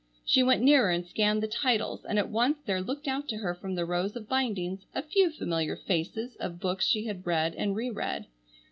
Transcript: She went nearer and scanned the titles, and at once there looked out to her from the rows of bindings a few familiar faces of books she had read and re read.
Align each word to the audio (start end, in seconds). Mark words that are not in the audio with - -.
She 0.25 0.41
went 0.41 0.63
nearer 0.63 0.89
and 0.89 1.05
scanned 1.05 1.43
the 1.43 1.47
titles, 1.47 2.05
and 2.05 2.17
at 2.17 2.31
once 2.31 2.57
there 2.65 2.81
looked 2.81 3.07
out 3.07 3.27
to 3.27 3.37
her 3.37 3.53
from 3.53 3.75
the 3.75 3.85
rows 3.85 4.15
of 4.15 4.27
bindings 4.27 4.87
a 4.95 5.03
few 5.03 5.29
familiar 5.29 5.75
faces 5.75 6.35
of 6.37 6.59
books 6.59 6.87
she 6.87 7.05
had 7.05 7.27
read 7.27 7.53
and 7.53 7.75
re 7.75 7.91
read. 7.91 8.25